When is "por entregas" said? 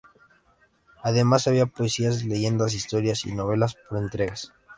3.87-4.51